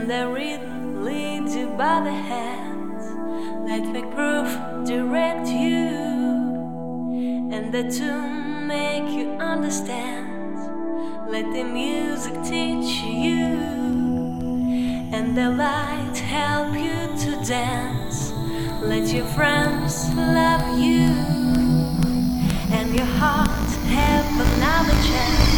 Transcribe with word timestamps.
and 0.00 0.10
the 0.10 0.28
rhythm 0.28 1.04
leads 1.04 1.54
you 1.54 1.68
by 1.68 2.00
the 2.00 2.12
hand. 2.12 2.98
Let 3.68 3.92
the 3.92 4.02
groove 4.02 4.86
direct 4.86 5.48
you, 5.48 5.88
and 7.52 7.72
the 7.72 7.84
tune 7.90 8.66
make 8.66 9.10
you 9.10 9.32
understand. 9.38 10.56
Let 11.28 11.52
the 11.52 11.64
music 11.64 12.34
teach 12.44 13.02
you, 13.02 13.58
and 15.12 15.36
the 15.36 15.50
light 15.50 16.16
help 16.16 16.74
you 16.74 17.08
to 17.24 17.44
dance. 17.44 18.32
Let 18.82 19.12
your 19.12 19.26
friends 19.26 20.14
love 20.14 20.78
you, 20.78 21.10
and 22.76 22.94
your 22.94 23.10
heart 23.18 23.70
have 23.88 24.26
another 24.26 24.96
chance. 25.08 25.49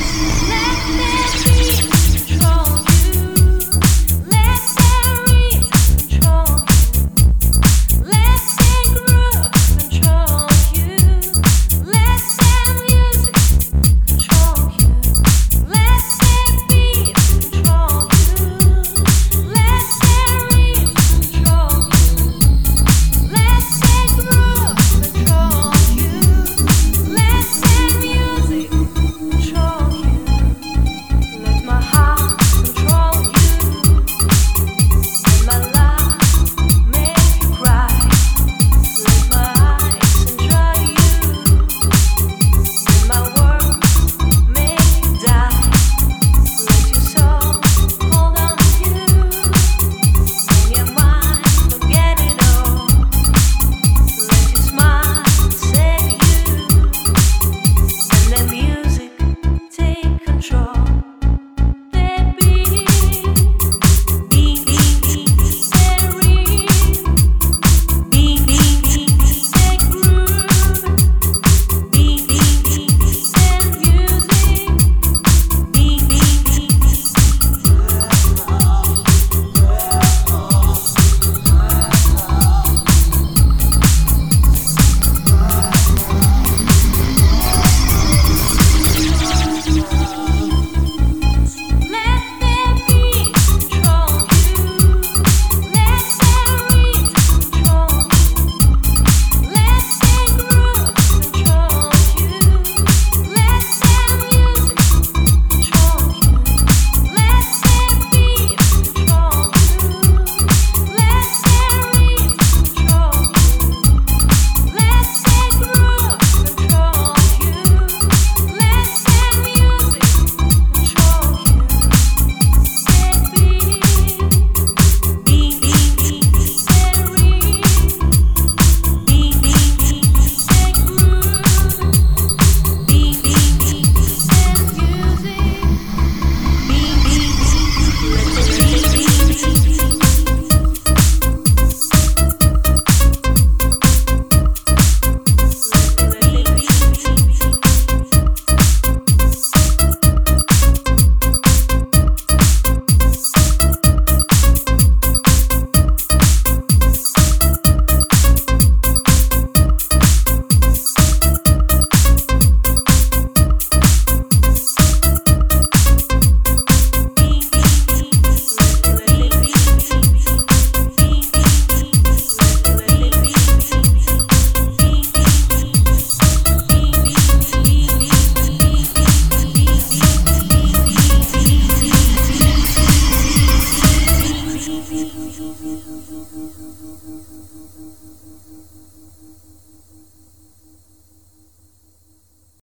you. 184.92 186.41